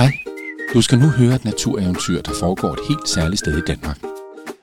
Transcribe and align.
Hej, 0.00 0.12
du 0.74 0.82
skal 0.82 0.98
nu 0.98 1.08
høre 1.08 1.34
et 1.34 1.44
natureventyr, 1.44 2.22
der 2.22 2.32
foregår 2.40 2.72
et 2.72 2.88
helt 2.88 3.08
særligt 3.08 3.38
sted 3.38 3.58
i 3.58 3.60
Danmark. 3.60 3.98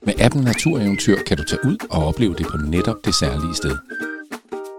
Med 0.06 0.14
appen 0.20 0.44
Natureventyr 0.44 1.18
kan 1.28 1.38
du 1.38 1.44
tage 1.44 1.66
ud 1.66 1.78
og 1.90 2.06
opleve 2.06 2.36
det 2.36 2.48
på 2.52 2.58
netop 2.58 2.96
det 3.06 3.16
særlige 3.16 3.56
sted. 3.56 3.78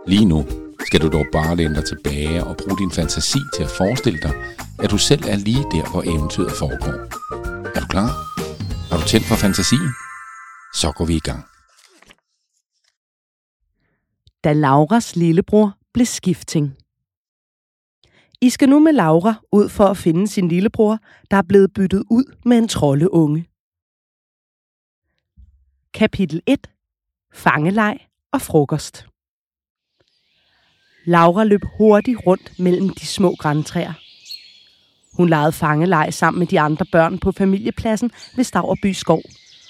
Lige 0.06 0.24
nu 0.24 0.46
skal 0.86 1.00
du 1.00 1.08
dog 1.08 1.26
bare 1.32 1.56
læne 1.56 1.74
dig 1.74 1.84
tilbage 1.84 2.44
og 2.44 2.56
bruge 2.56 2.78
din 2.78 2.90
fantasi 2.90 3.38
til 3.54 3.62
at 3.62 3.70
forestille 3.70 4.18
dig, 4.22 4.34
at 4.82 4.90
du 4.90 4.98
selv 4.98 5.24
er 5.28 5.36
lige 5.36 5.64
der, 5.74 5.90
hvor 5.90 6.02
eventyret 6.02 6.52
foregår. 6.52 6.96
Er 7.76 7.80
du 7.80 7.86
klar? 7.86 8.08
Har 8.90 8.96
du 9.00 9.06
tændt 9.08 9.26
for 9.26 9.34
fantasien? 9.34 9.90
Så 10.74 10.92
går 10.96 11.04
vi 11.04 11.16
i 11.16 11.24
gang. 11.28 11.42
Da 14.44 14.52
Lauras 14.52 15.16
lillebror 15.16 15.76
blev 15.94 16.06
skifting. 16.06 16.76
I 18.40 18.50
skal 18.50 18.68
nu 18.68 18.78
med 18.78 18.92
Laura 18.92 19.34
ud 19.52 19.68
for 19.68 19.84
at 19.84 19.96
finde 19.96 20.28
sin 20.28 20.48
lillebror, 20.48 20.98
der 21.30 21.36
er 21.36 21.42
blevet 21.42 21.72
byttet 21.74 22.04
ud 22.10 22.34
med 22.44 22.58
en 22.58 22.68
troldeunge. 22.68 23.46
Kapitel 25.94 26.42
1. 26.46 26.70
Fangeleg 27.34 27.98
og 28.32 28.42
frokost. 28.42 29.06
Laura 31.04 31.44
løb 31.44 31.60
hurtigt 31.78 32.18
rundt 32.26 32.58
mellem 32.58 32.88
de 32.88 33.06
små 33.06 33.34
græntræer. 33.38 33.92
Hun 35.16 35.28
legede 35.28 35.52
fangeleg 35.52 36.14
sammen 36.14 36.38
med 36.38 36.46
de 36.46 36.60
andre 36.60 36.86
børn 36.92 37.18
på 37.18 37.32
familiepladsen 37.32 38.10
ved 38.36 38.44
Stavreby 38.44 38.92
Skov, 38.92 39.22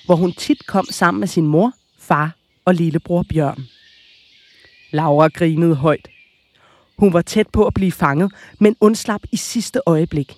hvor 0.06 0.16
hun 0.16 0.32
tit 0.32 0.66
kom 0.66 0.84
sammen 0.84 1.20
med 1.20 1.28
sin 1.28 1.46
mor, 1.46 1.72
far 1.98 2.36
og 2.64 2.74
lillebror 2.74 3.24
Bjørn. 3.28 3.62
Laura 4.92 5.28
grinede 5.28 5.74
højt. 5.74 6.08
Hun 6.98 7.12
var 7.12 7.22
tæt 7.22 7.48
på 7.52 7.66
at 7.66 7.74
blive 7.74 7.92
fanget, 7.92 8.32
men 8.58 8.76
undslap 8.80 9.20
i 9.32 9.36
sidste 9.36 9.80
øjeblik. 9.86 10.36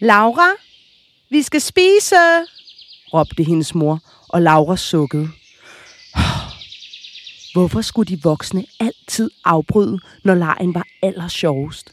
Laura, 0.00 0.48
vi 1.30 1.42
skal 1.42 1.60
spise, 1.60 2.16
råbte 3.14 3.42
hendes 3.42 3.74
mor, 3.74 4.00
og 4.28 4.42
Laura 4.42 4.76
sukkede. 4.76 5.28
Hvorfor 7.54 7.80
skulle 7.80 8.16
de 8.16 8.22
voksne 8.22 8.64
altid 8.80 9.30
afbryde, 9.44 9.98
når 10.24 10.34
lejen 10.34 10.74
var 10.74 10.86
allersjovest? 11.02 11.92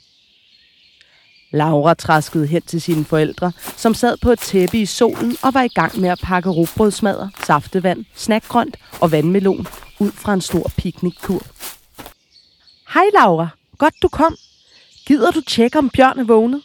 Laura 1.51 1.93
traskede 1.93 2.47
hen 2.47 2.61
til 2.61 2.81
sine 2.81 3.05
forældre, 3.05 3.51
som 3.77 3.93
sad 3.93 4.17
på 4.21 4.31
et 4.31 4.39
tæppe 4.39 4.77
i 4.77 4.85
solen 4.85 5.37
og 5.43 5.53
var 5.53 5.61
i 5.61 5.67
gang 5.67 5.99
med 5.99 6.09
at 6.09 6.19
pakke 6.23 6.49
rugbrødsmadder, 6.49 7.29
saftevand, 7.45 8.05
snackgrønt 8.15 8.77
og 9.01 9.11
vandmelon 9.11 9.67
ud 9.99 10.11
fra 10.11 10.33
en 10.33 10.41
stor 10.41 10.71
piknikkur. 10.77 11.41
Hej 12.93 13.05
Laura, 13.13 13.47
godt 13.77 13.93
du 14.01 14.07
kom. 14.07 14.35
Gider 15.05 15.31
du 15.31 15.41
tjekke, 15.41 15.77
om 15.77 15.89
Bjørn 15.89 16.19
er 16.19 16.23
vågnet? 16.23 16.63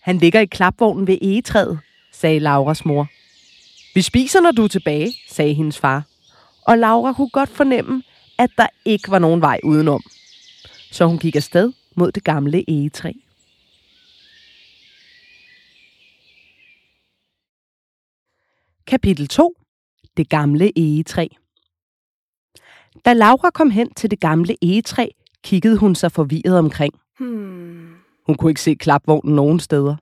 Han 0.00 0.18
ligger 0.18 0.40
i 0.40 0.46
klapvognen 0.46 1.06
ved 1.06 1.18
egetræet, 1.22 1.80
sagde 2.12 2.38
Lauras 2.38 2.84
mor. 2.84 3.08
Vi 3.94 4.02
spiser, 4.02 4.40
når 4.40 4.50
du 4.50 4.64
er 4.64 4.68
tilbage, 4.68 5.12
sagde 5.28 5.54
hendes 5.54 5.78
far. 5.78 6.02
Og 6.66 6.78
Laura 6.78 7.12
kunne 7.12 7.30
godt 7.30 7.48
fornemme, 7.48 8.02
at 8.38 8.50
der 8.58 8.66
ikke 8.84 9.10
var 9.10 9.18
nogen 9.18 9.40
vej 9.40 9.60
udenom. 9.64 10.02
Så 10.90 11.06
hun 11.06 11.18
gik 11.18 11.36
afsted 11.36 11.72
mod 11.96 12.12
det 12.12 12.24
gamle 12.24 12.64
egetræ. 12.68 13.12
Kapitel 18.86 19.28
2. 19.28 19.54
Det 20.16 20.28
gamle 20.28 20.72
egetræ. 20.76 21.26
Da 23.04 23.12
Laura 23.12 23.50
kom 23.50 23.70
hen 23.70 23.94
til 23.94 24.10
det 24.10 24.20
gamle 24.20 24.56
egetræ, 24.62 25.08
kiggede 25.44 25.78
hun 25.78 25.94
sig 25.94 26.12
forvirret 26.12 26.58
omkring. 26.58 26.94
Hmm. 27.18 27.94
Hun 28.26 28.34
kunne 28.36 28.50
ikke 28.50 28.60
se 28.60 28.74
klapvognen 28.74 29.34
nogen 29.34 29.60
steder. 29.60 29.96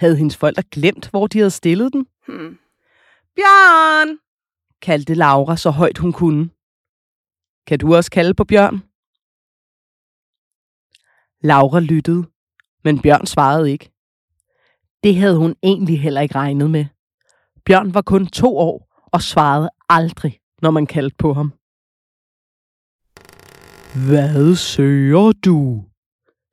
Havde 0.00 0.16
hendes 0.16 0.36
forældre 0.36 0.62
glemt, 0.70 1.10
hvor 1.10 1.26
de 1.26 1.38
havde 1.38 1.50
stillet 1.50 1.92
den? 1.92 2.06
Hmm. 2.26 2.58
Bjørn! 3.36 4.18
kaldte 4.82 5.14
Laura 5.14 5.56
så 5.56 5.70
højt 5.70 5.98
hun 5.98 6.12
kunne. 6.12 6.50
Kan 7.66 7.78
du 7.78 7.94
også 7.94 8.10
kalde 8.10 8.34
på 8.34 8.44
Bjørn? 8.44 8.82
Laura 11.40 11.80
lyttede, 11.80 12.24
men 12.84 13.02
Bjørn 13.02 13.26
svarede 13.26 13.72
ikke. 13.72 13.90
Det 15.02 15.16
havde 15.16 15.36
hun 15.38 15.56
egentlig 15.62 16.00
heller 16.00 16.20
ikke 16.20 16.34
regnet 16.34 16.70
med. 16.70 16.86
Bjørn 17.64 17.94
var 17.94 18.02
kun 18.02 18.26
to 18.26 18.58
år 18.58 18.94
og 19.12 19.22
svarede 19.22 19.70
aldrig, 19.88 20.40
når 20.62 20.70
man 20.70 20.86
kaldte 20.86 21.16
på 21.18 21.32
ham. 21.32 21.52
Hvad 23.94 24.56
søger 24.56 25.32
du? 25.32 25.84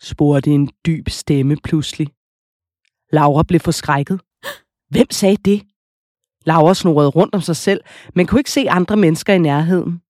spurgte 0.02 0.50
en 0.50 0.70
dyb 0.86 1.10
stemme 1.10 1.58
pludselig. 1.64 2.08
Laura 3.12 3.44
blev 3.44 3.60
forskrækket. 3.60 4.22
Hvem 4.90 5.08
sagde 5.12 5.38
det? 5.38 5.68
Laura 6.46 6.74
snurrede 6.74 7.10
rundt 7.10 7.36
om 7.36 7.42
sig 7.42 7.56
selv, 7.56 7.82
men 8.16 8.28
kunne 8.28 8.40
ikke 8.40 8.52
se 8.52 8.70
andre 8.70 8.98
mennesker 8.98 9.34
i 9.34 9.38
nærheden. 9.38 10.02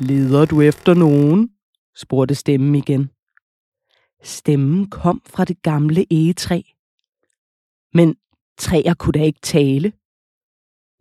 Leder 0.00 0.44
du 0.44 0.60
efter 0.60 0.94
nogen? 0.94 1.50
spurgte 1.96 2.34
stemmen 2.34 2.74
igen. 2.74 3.10
Stemmen 4.22 4.90
kom 4.90 5.22
fra 5.26 5.44
det 5.44 5.62
gamle 5.62 6.06
egetræ. 6.10 6.60
Men 7.92 8.16
træer 8.58 8.94
kunne 8.94 9.12
da 9.12 9.22
ikke 9.22 9.40
tale. 9.42 9.92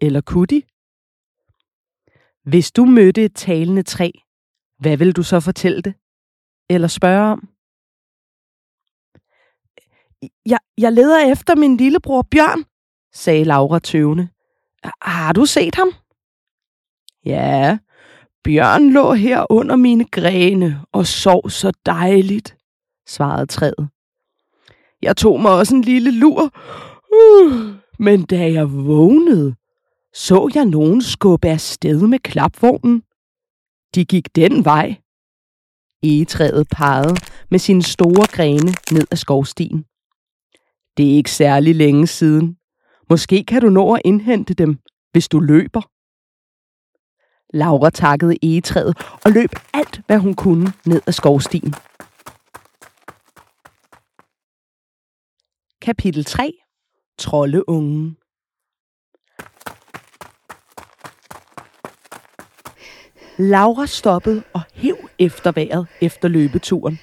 Eller 0.02 0.22
kunne 0.22 0.48
de? 0.48 0.62
Hvis 2.50 2.72
du 2.72 2.86
mødte 2.86 3.26
et 3.26 3.36
talende 3.36 3.84
træ, 3.84 4.12
hvad 4.84 4.98
vil 4.98 5.16
du 5.16 5.24
så 5.24 5.40
fortælle 5.40 5.82
det? 5.82 5.94
Eller 6.70 6.88
spørge 6.88 7.32
om? 7.32 7.50
Jeg, 10.46 10.60
jeg 10.78 10.92
leder 10.94 11.32
efter 11.32 11.56
min 11.56 11.78
lillebror 11.78 12.22
Bjørn, 12.22 12.64
sagde 13.14 13.44
Laura 13.44 13.80
tøvende. 13.80 14.28
Har 15.02 15.34
du 15.34 15.46
set 15.46 15.76
ham? 15.76 15.92
Ja, 17.26 17.78
Bjørn 18.44 18.90
lå 18.90 19.14
her 19.14 19.46
under 19.50 19.76
mine 19.76 20.06
grene 20.06 20.82
og 20.92 21.08
sov 21.08 21.50
så 21.50 21.72
dejligt, 21.86 22.58
svarede 23.08 23.46
træet. 23.46 23.90
Jeg 25.02 25.18
tog 25.18 25.42
mig 25.42 25.52
også 25.52 25.76
en 25.76 25.82
lille 25.82 26.12
lur, 26.12 26.50
uh, 27.14 27.52
men 28.00 28.26
da 28.26 28.52
jeg 28.52 28.74
vågnede, 28.74 29.56
så 30.14 30.52
jeg 30.56 30.66
nogen 30.66 31.02
skubbe 31.02 31.48
afsted 31.50 32.08
med 32.08 32.20
klapvognen. 32.20 33.04
De 33.96 34.06
gik 34.06 34.36
den 34.36 34.66
vej. 34.66 34.96
Egetræet 36.04 36.68
pegede 36.72 37.16
med 37.52 37.60
sine 37.60 37.84
store 37.84 38.28
grene 38.32 38.72
ned 38.92 39.08
ad 39.12 39.18
skovstien. 39.18 39.86
Det 40.98 41.12
er 41.12 41.16
ikke 41.16 41.32
særlig 41.32 41.76
længe 41.76 42.08
siden. 42.08 42.58
Måske 43.10 43.44
kan 43.44 43.62
du 43.62 43.70
nå 43.70 43.94
at 43.94 44.02
indhente 44.06 44.54
dem, 44.54 44.80
hvis 45.12 45.28
du 45.28 45.40
løber. 45.40 45.82
Laura 47.58 47.90
takkede 47.90 48.38
egetræet 48.44 48.98
og 49.26 49.32
løb 49.32 49.50
alt, 49.74 50.02
hvad 50.06 50.18
hun 50.18 50.34
kunne 50.34 50.74
ned 50.86 51.02
ad 51.08 51.14
skovstien. 51.14 51.74
Kapitel 55.82 56.26
3. 56.26 56.54
Troldeungen. 57.18 58.18
Laura 63.38 63.86
stoppede 63.86 64.44
og 64.54 64.62
hæv 64.74 65.10
efter 65.20 65.52
vejret 65.52 65.88
efter 66.02 66.28
løbeturen. 66.28 67.00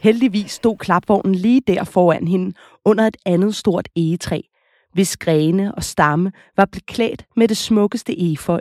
Heldigvis 0.00 0.50
stod 0.50 0.76
klapvognen 0.76 1.34
lige 1.34 1.62
der 1.66 1.84
foran 1.84 2.28
hende 2.28 2.54
under 2.84 3.06
et 3.06 3.16
andet 3.26 3.54
stort 3.54 3.88
egetræ, 3.96 4.40
hvis 4.92 5.16
grene 5.16 5.74
og 5.74 5.84
stamme 5.84 6.32
var 6.56 6.64
beklædt 6.64 7.26
med 7.36 7.48
det 7.48 7.56
smukkeste 7.56 8.20
egeføj. 8.20 8.60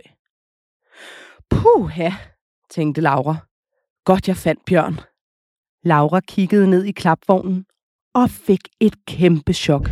Puha, 1.50 2.09
tænkte 2.69 3.02
Laura. 3.02 3.36
Godt 4.06 4.28
jeg 4.28 4.38
fandt 4.38 4.66
Bjørn. 4.66 5.00
Laura 5.84 6.19
kiggede 6.19 6.69
ned 6.69 6.84
i 6.84 6.92
klapvognen 6.92 7.66
og 8.13 8.30
fik 8.30 8.62
et 8.80 9.06
kæmpe 9.06 9.54
chok. 9.54 9.89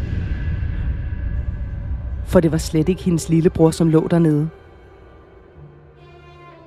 For 2.26 2.40
det 2.40 2.52
var 2.52 2.58
slet 2.58 2.90
ikke 2.90 3.04
hendes 3.04 3.30
lillebror, 3.30 3.72
som 3.72 3.90
lå 3.90 4.08
dernede. 4.08 4.61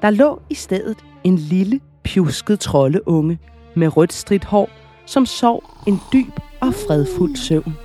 Der 0.02 0.10
lå 0.10 0.40
i 0.50 0.54
stedet 0.54 0.96
en 1.24 1.36
lille, 1.36 1.80
pjusket 2.04 2.60
troldeunge 2.60 3.38
med 3.74 3.96
rødt 3.96 4.12
stridt 4.12 4.44
hår, 4.44 4.70
som 5.06 5.26
sov 5.26 5.64
en 5.86 6.00
dyb 6.12 6.40
og 6.60 6.74
fredfuld 6.74 7.36
søvn. 7.36 7.76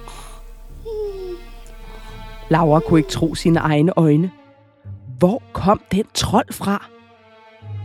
Laura 2.50 2.80
kunne 2.80 3.00
ikke 3.00 3.10
tro 3.10 3.36
sine 3.36 3.60
egne 3.60 3.94
øjne. 3.96 4.32
Hvor 5.20 5.42
kom 5.54 5.82
den 5.92 6.04
trold 6.14 6.54
fra? 6.54 6.86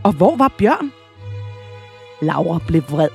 Og 0.04 0.12
hvor 0.12 0.36
var 0.36 0.54
Bjørn? 0.58 0.90
Laura 2.22 2.58
blev 2.66 2.82
vred. 2.90 3.08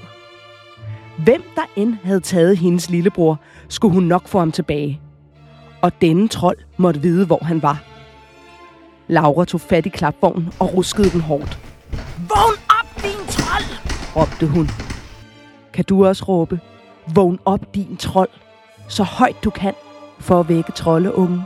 Hvem 1.24 1.44
der 1.56 1.62
end 1.76 1.98
havde 2.04 2.20
taget 2.20 2.58
hendes 2.58 2.90
lillebror, 2.90 3.40
skulle 3.70 3.94
hun 3.94 4.04
nok 4.04 4.28
få 4.28 4.40
ham 4.40 4.52
tilbage. 4.52 5.02
Og 5.82 6.02
denne 6.02 6.28
trold 6.28 6.58
måtte 6.78 7.02
vide, 7.02 7.26
hvor 7.26 7.44
han 7.44 7.62
var. 7.62 7.89
Laura 9.10 9.46
tog 9.46 9.62
fat 9.62 9.86
i 9.86 9.90
klapvognen 9.90 10.54
og 10.60 10.74
ruskede 10.74 11.10
den 11.10 11.22
hårdt. 11.22 11.60
Vågn 12.18 12.58
op, 12.70 13.02
din 13.04 13.28
trold! 13.28 13.66
råbte 14.16 14.48
hun. 14.48 14.70
Kan 15.74 15.86
du 15.86 16.06
også 16.06 16.24
råbe? 16.24 16.60
Vågn 17.16 17.40
op, 17.46 17.76
din 17.76 17.98
trold, 17.98 18.30
så 18.88 19.04
højt 19.04 19.44
du 19.44 19.50
kan, 19.50 19.74
for 20.20 20.40
at 20.40 20.50
vække 20.50 20.72
troldeungen. 20.72 21.42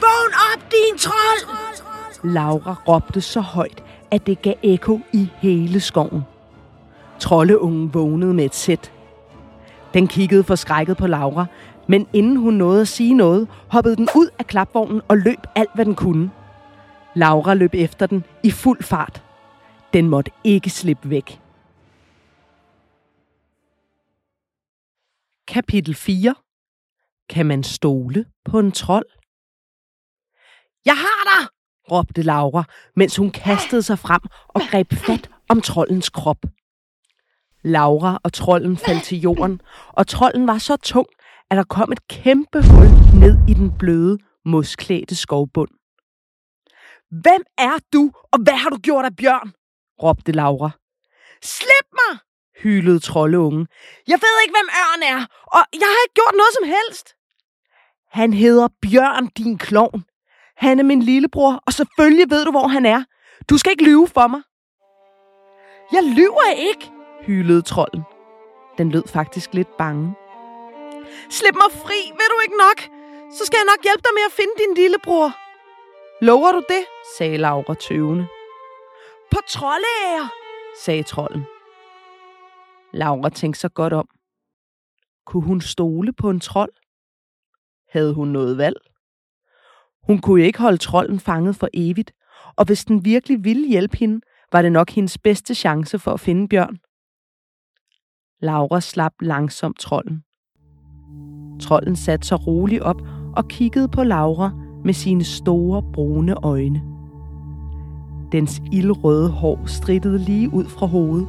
Vågn 0.00 0.34
op, 0.52 0.62
din 0.70 0.98
trold! 0.98 1.60
Laura 2.24 2.74
råbte 2.88 3.20
så 3.20 3.40
højt, 3.40 3.82
at 4.10 4.26
det 4.26 4.42
gav 4.42 4.54
ekko 4.62 5.00
i 5.12 5.28
hele 5.38 5.80
skoven. 5.80 6.22
Troldeungen 7.18 7.94
vågnede 7.94 8.34
med 8.34 8.44
et 8.44 8.54
sæt. 8.54 8.92
Den 9.94 10.08
kiggede 10.08 10.44
forskrækket 10.44 10.96
på 10.96 11.06
Laura, 11.06 11.46
men 11.90 12.08
inden 12.12 12.36
hun 12.36 12.54
nåede 12.54 12.80
at 12.80 12.88
sige 12.88 13.14
noget, 13.14 13.48
hoppede 13.68 13.96
den 13.96 14.08
ud 14.16 14.28
af 14.38 14.46
klapvognen 14.46 15.02
og 15.08 15.18
løb 15.18 15.38
alt, 15.54 15.70
hvad 15.74 15.84
den 15.84 15.94
kunne. 15.94 16.30
Laura 17.14 17.54
løb 17.54 17.74
efter 17.74 18.06
den 18.06 18.24
i 18.44 18.50
fuld 18.50 18.82
fart. 18.82 19.22
Den 19.92 20.08
måtte 20.08 20.30
ikke 20.44 20.70
slippe 20.70 21.10
væk. 21.10 21.40
Kapitel 25.48 25.94
4. 25.94 26.34
Kan 27.28 27.46
man 27.46 27.62
stole 27.62 28.24
på 28.44 28.58
en 28.58 28.72
trold? 28.72 29.06
Jeg 30.84 30.96
har 30.96 31.24
dig! 31.24 31.48
råbte 31.90 32.22
Laura, 32.22 32.64
mens 32.96 33.16
hun 33.16 33.30
kastede 33.30 33.82
sig 33.82 33.98
frem 33.98 34.20
og 34.48 34.60
greb 34.70 34.92
fat 34.92 35.30
om 35.48 35.60
trollens 35.60 36.10
krop. 36.10 36.44
Laura 37.64 38.20
og 38.22 38.32
trolden 38.32 38.76
faldt 38.76 39.04
til 39.04 39.20
jorden, 39.20 39.60
og 39.88 40.06
trolden 40.06 40.46
var 40.46 40.58
så 40.58 40.76
tung, 40.76 41.06
at 41.50 41.56
der 41.56 41.64
kom 41.64 41.92
et 41.92 42.08
kæmpe 42.08 42.58
hul 42.70 42.88
ned 43.20 43.36
i 43.48 43.54
den 43.54 43.78
bløde, 43.78 44.18
mosklædte 44.44 45.16
skovbund. 45.16 45.70
Hvem 47.10 47.42
er 47.58 47.76
du, 47.92 48.12
og 48.32 48.38
hvad 48.42 48.52
har 48.62 48.70
du 48.70 48.76
gjort 48.76 49.04
af 49.04 49.16
Bjørn? 49.16 49.52
råbte 50.02 50.32
Laura. 50.32 50.70
Slip 51.42 51.88
mig, 51.92 52.18
hylede 52.62 52.98
troldeungen. 52.98 53.66
Jeg 54.08 54.18
ved 54.24 54.34
ikke, 54.42 54.54
hvem 54.58 54.68
Ørn 54.82 55.02
er, 55.14 55.20
og 55.56 55.62
jeg 55.72 55.88
har 55.92 56.00
ikke 56.04 56.14
gjort 56.14 56.34
noget 56.40 56.52
som 56.58 56.66
helst. 56.76 57.14
Han 58.10 58.32
hedder 58.32 58.68
Bjørn, 58.82 59.26
din 59.26 59.58
klovn. 59.58 60.04
Han 60.56 60.78
er 60.78 60.84
min 60.84 61.02
lillebror, 61.02 61.62
og 61.66 61.72
selvfølgelig 61.72 62.30
ved 62.30 62.44
du, 62.44 62.50
hvor 62.50 62.66
han 62.66 62.86
er. 62.86 63.04
Du 63.50 63.58
skal 63.58 63.70
ikke 63.72 63.84
lyve 63.84 64.08
for 64.08 64.26
mig. 64.26 64.42
Jeg 65.92 66.02
lyver 66.16 66.50
ikke, 66.56 66.90
hylede 67.26 67.62
trolden. 67.62 68.02
Den 68.78 68.90
lød 68.90 69.08
faktisk 69.08 69.54
lidt 69.54 69.76
bange. 69.78 70.14
Slip 71.38 71.54
mig 71.62 71.70
fri, 71.84 72.00
vil 72.18 72.28
du 72.32 72.38
ikke 72.44 72.58
nok? 72.66 72.78
Så 73.36 73.42
skal 73.46 73.58
jeg 73.60 73.70
nok 73.72 73.82
hjælpe 73.86 74.02
dig 74.06 74.14
med 74.18 74.24
at 74.30 74.36
finde 74.38 74.54
din 74.62 74.74
lillebror. 74.80 75.28
Lover 76.24 76.52
du 76.52 76.62
det? 76.68 76.84
sagde 77.16 77.36
Laura 77.36 77.74
tøvende. 77.74 78.26
På 79.30 79.38
troldeæger, 79.48 80.28
sagde 80.84 81.02
trolden. 81.02 81.44
Laura 82.92 83.28
tænkte 83.28 83.60
sig 83.60 83.74
godt 83.74 83.92
om. 83.92 84.08
Kunne 85.26 85.42
hun 85.42 85.60
stole 85.60 86.12
på 86.12 86.30
en 86.30 86.40
trold? 86.40 86.72
Havde 87.88 88.14
hun 88.14 88.28
noget 88.28 88.58
valg? 88.58 88.76
Hun 90.06 90.18
kunne 90.20 90.44
ikke 90.44 90.58
holde 90.58 90.78
trolden 90.78 91.20
fanget 91.20 91.56
for 91.56 91.68
evigt, 91.74 92.12
og 92.56 92.64
hvis 92.64 92.84
den 92.84 93.04
virkelig 93.04 93.44
ville 93.44 93.68
hjælpe 93.68 93.96
hende, 93.96 94.20
var 94.52 94.62
det 94.62 94.72
nok 94.72 94.90
hendes 94.90 95.18
bedste 95.18 95.54
chance 95.54 95.98
for 95.98 96.12
at 96.12 96.20
finde 96.20 96.48
Bjørn. 96.48 96.78
Laura 98.40 98.80
slap 98.80 99.12
langsomt 99.20 99.78
trolden. 99.78 100.24
Trolden 101.60 101.96
satte 101.96 102.26
sig 102.26 102.46
roligt 102.46 102.82
op 102.82 103.02
og 103.36 103.48
kiggede 103.48 103.88
på 103.88 104.02
Laura 104.02 104.50
med 104.84 104.94
sine 104.94 105.24
store 105.24 105.82
brune 105.92 106.34
øjne. 106.44 106.82
Dens 108.32 108.62
ildrøde 108.72 109.28
hår 109.28 109.60
strittede 109.66 110.18
lige 110.18 110.54
ud 110.54 110.64
fra 110.64 110.86
hovedet. 110.86 111.28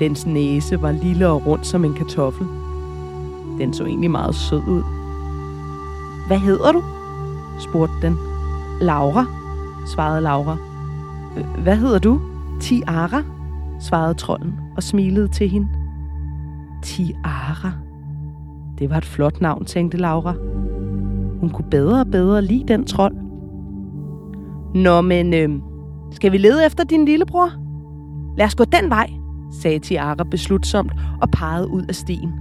Dens 0.00 0.26
næse 0.26 0.82
var 0.82 0.92
lille 0.92 1.28
og 1.28 1.46
rund 1.46 1.64
som 1.64 1.84
en 1.84 1.94
kartoffel. 1.94 2.46
Den 3.58 3.72
så 3.72 3.84
egentlig 3.84 4.10
meget 4.10 4.34
sød 4.34 4.62
ud. 4.68 4.82
Hvad 6.26 6.38
hedder 6.38 6.72
du? 6.72 6.82
spurgte 7.58 7.94
den. 8.02 8.16
Laura, 8.80 9.26
svarede 9.86 10.20
Laura. 10.20 10.56
Hvad 11.62 11.76
hedder 11.76 11.98
du? 11.98 12.20
Tiara, 12.60 13.22
svarede 13.80 14.14
trolden 14.14 14.54
og 14.76 14.82
smilede 14.82 15.28
til 15.28 15.48
hende. 15.48 15.68
Tiara. 16.82 17.87
Det 18.78 18.90
var 18.90 18.96
et 18.96 19.04
flot 19.04 19.40
navn, 19.40 19.64
tænkte 19.64 19.98
Laura. 19.98 20.32
Hun 21.40 21.50
kunne 21.50 21.70
bedre 21.70 22.00
og 22.00 22.06
bedre 22.06 22.42
lide 22.42 22.68
den 22.68 22.86
trold. 22.86 23.14
Nå, 24.74 25.00
men 25.00 25.34
øh, 25.34 25.48
skal 26.12 26.32
vi 26.32 26.38
lede 26.38 26.66
efter 26.66 26.84
din 26.84 27.04
lillebror? 27.04 27.50
Lad 28.38 28.46
os 28.46 28.54
gå 28.54 28.64
den 28.64 28.90
vej, 28.90 29.10
sagde 29.62 29.78
Tiara 29.78 30.24
beslutsomt 30.24 30.92
og 31.22 31.30
pegede 31.30 31.68
ud 31.68 31.82
af 31.88 31.94
stien. 31.94 32.32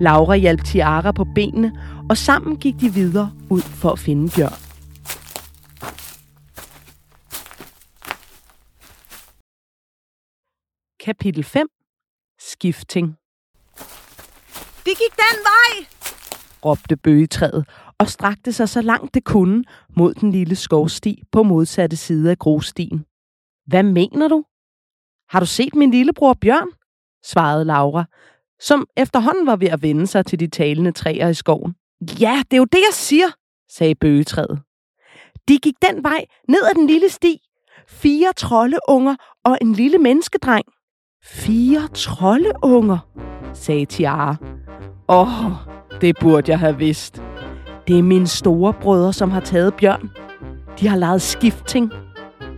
Laura 0.00 0.36
hjalp 0.36 0.64
Tiara 0.64 1.12
på 1.12 1.24
benene, 1.34 1.72
og 2.10 2.16
sammen 2.16 2.56
gik 2.56 2.80
de 2.80 2.92
videre 2.94 3.30
ud 3.50 3.60
for 3.60 3.90
at 3.90 3.98
finde 3.98 4.30
Bjørn. 4.36 4.52
Kapitel 11.00 11.44
5. 11.44 11.66
Skifting. 12.38 13.16
Det 14.88 14.98
gik 14.98 15.16
den 15.16 15.38
vej, 15.44 15.86
råbte 16.64 16.96
bøgetræet 16.96 17.68
og 17.98 18.08
strakte 18.08 18.52
sig 18.52 18.68
så 18.68 18.82
langt 18.82 19.14
det 19.14 19.24
kunne 19.24 19.64
mod 19.96 20.14
den 20.14 20.30
lille 20.30 20.56
skovsti 20.56 21.22
på 21.32 21.42
modsatte 21.42 21.96
side 21.96 22.30
af 22.30 22.38
grostien. 22.38 23.04
Hvad 23.66 23.82
mener 23.82 24.28
du? 24.28 24.44
Har 25.30 25.40
du 25.40 25.46
set 25.46 25.74
min 25.74 25.90
lillebror 25.90 26.34
Bjørn? 26.40 26.68
svarede 27.24 27.64
Laura, 27.64 28.04
som 28.60 28.86
efterhånden 28.96 29.46
var 29.46 29.56
ved 29.56 29.68
at 29.68 29.82
vende 29.82 30.06
sig 30.06 30.26
til 30.26 30.40
de 30.40 30.46
talende 30.46 30.92
træer 30.92 31.28
i 31.28 31.34
skoven. 31.34 31.74
Ja, 32.20 32.42
det 32.50 32.56
er 32.56 32.58
jo 32.58 32.64
det, 32.64 32.78
jeg 32.78 32.94
siger, 32.94 33.28
sagde 33.70 33.94
bøgetræet. 33.94 34.60
De 35.48 35.58
gik 35.58 35.74
den 35.88 36.04
vej 36.04 36.24
ned 36.48 36.62
ad 36.70 36.74
den 36.74 36.86
lille 36.86 37.08
sti. 37.08 37.40
Fire 37.88 38.32
troldeunger 38.32 39.16
og 39.44 39.58
en 39.60 39.72
lille 39.72 39.98
menneskedreng. 39.98 40.64
Fire 41.24 41.88
troldeunger, 41.88 42.98
sagde 43.54 43.84
Tiara. 43.84 44.57
Åh, 45.10 45.46
oh, 45.46 45.52
det 46.00 46.16
burde 46.20 46.50
jeg 46.50 46.58
have 46.58 46.78
vidst. 46.78 47.22
Det 47.86 47.98
er 47.98 48.02
mine 48.02 48.26
store 48.26 48.72
brødre, 48.72 49.12
som 49.12 49.30
har 49.30 49.40
taget 49.40 49.74
Bjørn. 49.74 50.10
De 50.80 50.88
har 50.88 50.96
lavet 50.96 51.22
skifting. 51.22 51.92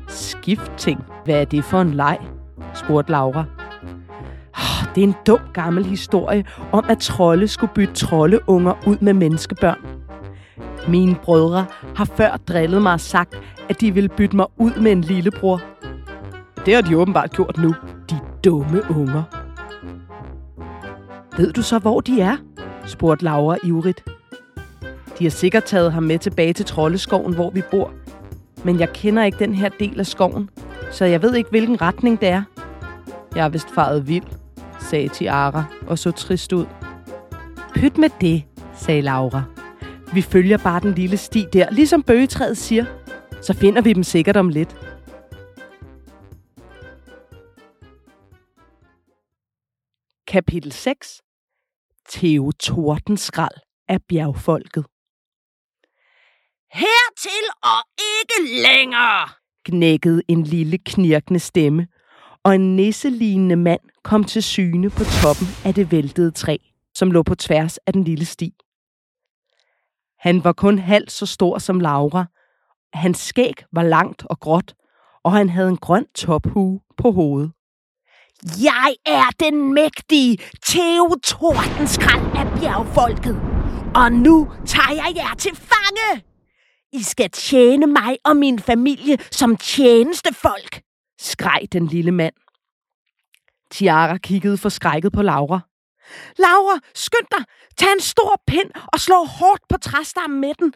Skifting? 0.08 1.04
Hvad 1.24 1.34
er 1.34 1.44
det 1.44 1.64
for 1.64 1.80
en 1.80 1.94
leg? 1.94 2.18
spurgte 2.74 3.12
Laura. 3.12 3.44
Det 4.94 5.02
er 5.02 5.06
en 5.06 5.14
dum 5.26 5.38
gammel 5.54 5.84
historie 5.84 6.44
om, 6.72 6.84
at 6.88 6.98
trolde 6.98 7.48
skulle 7.48 7.72
bytte 7.74 7.94
troldeunger 7.94 8.74
ud 8.86 8.96
med 9.00 9.12
menneskebørn. 9.12 9.78
Mine 10.88 11.14
brødre 11.14 11.66
har 11.96 12.04
før 12.04 12.36
drillet 12.48 12.82
mig 12.82 12.92
og 12.92 13.00
sagt, 13.00 13.34
at 13.68 13.80
de 13.80 13.94
ville 13.94 14.08
bytte 14.08 14.36
mig 14.36 14.46
ud 14.58 14.80
med 14.80 14.92
en 14.92 15.00
lillebror. 15.00 15.60
Det 16.66 16.74
har 16.74 16.82
de 16.82 16.96
åbenbart 16.96 17.30
gjort 17.30 17.56
nu, 17.58 17.74
de 18.10 18.18
dumme 18.44 18.82
unger. 18.90 19.39
Ved 21.40 21.52
du 21.52 21.62
så, 21.62 21.78
hvor 21.78 22.00
de 22.00 22.20
er? 22.20 22.36
spurgte 22.86 23.24
Laura 23.24 23.56
ivrigt. 23.64 24.04
De 25.18 25.24
har 25.24 25.30
sikkert 25.30 25.64
taget 25.64 25.92
ham 25.92 26.02
med 26.02 26.18
tilbage 26.18 26.52
til 26.52 26.66
Troldeskoven, 26.66 27.34
hvor 27.34 27.50
vi 27.50 27.62
bor. 27.70 27.92
Men 28.64 28.80
jeg 28.80 28.92
kender 28.92 29.24
ikke 29.24 29.38
den 29.38 29.54
her 29.54 29.68
del 29.68 30.00
af 30.00 30.06
skoven, 30.06 30.50
så 30.92 31.04
jeg 31.04 31.22
ved 31.22 31.34
ikke, 31.34 31.50
hvilken 31.50 31.80
retning 31.80 32.20
det 32.20 32.28
er. 32.28 32.42
Jeg 33.34 33.44
er 33.44 33.48
vist 33.48 33.70
faret 33.74 34.08
vild, 34.08 34.24
sagde 34.80 35.08
Tiara 35.08 35.64
og 35.86 35.98
så 35.98 36.10
trist 36.10 36.52
ud. 36.52 36.66
Pyt 37.74 37.98
med 37.98 38.08
det, 38.20 38.44
sagde 38.76 39.02
Laura. 39.02 39.42
Vi 40.14 40.22
følger 40.22 40.58
bare 40.58 40.80
den 40.80 40.94
lille 40.94 41.16
sti 41.16 41.46
der, 41.52 41.70
ligesom 41.70 42.02
bøgetræet 42.02 42.56
siger. 42.56 42.84
Så 43.42 43.54
finder 43.54 43.82
vi 43.82 43.92
dem 43.92 44.02
sikkert 44.02 44.36
om 44.36 44.48
lidt. 44.48 44.76
Kapitel 50.26 50.72
6 50.72 51.22
Theo 52.10 52.50
Tordenskrald 52.50 53.60
af 53.88 53.98
bjergfolket. 54.08 54.84
Hertil 56.72 57.46
og 57.62 57.80
ikke 57.98 58.62
længere, 58.62 59.28
knækkede 59.64 60.22
en 60.28 60.42
lille 60.42 60.78
knirkende 60.78 61.40
stemme, 61.40 61.88
og 62.44 62.54
en 62.54 62.76
nisselignende 62.76 63.56
mand 63.56 63.80
kom 64.04 64.24
til 64.24 64.42
syne 64.42 64.90
på 64.90 65.04
toppen 65.22 65.46
af 65.64 65.74
det 65.74 65.92
væltede 65.92 66.30
træ, 66.30 66.56
som 66.94 67.10
lå 67.10 67.22
på 67.22 67.34
tværs 67.34 67.78
af 67.78 67.92
den 67.92 68.04
lille 68.04 68.24
sti. 68.24 68.54
Han 70.18 70.44
var 70.44 70.52
kun 70.52 70.78
halvt 70.78 71.12
så 71.12 71.26
stor 71.26 71.58
som 71.58 71.80
Laura. 71.80 72.26
Hans 72.92 73.18
skæg 73.18 73.54
var 73.72 73.82
langt 73.82 74.26
og 74.30 74.40
gråt, 74.40 74.74
og 75.24 75.32
han 75.32 75.48
havde 75.48 75.68
en 75.68 75.76
grøn 75.76 76.06
tophue 76.14 76.80
på 76.96 77.10
hovedet. 77.10 77.52
Jeg 78.44 78.94
er 79.06 79.30
den 79.40 79.74
mægtige 79.74 80.38
Theo 80.66 81.14
Tordenskrald 81.24 82.36
af 82.36 82.60
bjergfolket, 82.60 83.40
og 83.94 84.12
nu 84.12 84.52
tager 84.66 84.92
jeg 84.92 85.12
jer 85.16 85.34
til 85.38 85.56
fange. 85.56 86.24
I 86.92 87.02
skal 87.02 87.30
tjene 87.30 87.86
mig 87.86 88.18
og 88.24 88.36
min 88.36 88.58
familie 88.58 89.18
som 89.30 89.56
tjenestefolk, 89.56 90.82
skreg 91.20 91.68
den 91.72 91.86
lille 91.86 92.12
mand. 92.12 92.34
Tiara 93.70 94.18
kiggede 94.18 94.58
forskrækket 94.58 95.12
på 95.12 95.22
Laura. 95.22 95.60
Laura, 96.38 96.78
skynd 96.94 97.26
dig! 97.30 97.44
Tag 97.76 97.92
en 97.92 98.00
stor 98.00 98.42
pind 98.46 98.70
og 98.92 99.00
slå 99.00 99.24
hårdt 99.24 99.62
på 99.68 99.76
træstammen 99.78 100.40
med 100.40 100.54
den. 100.58 100.72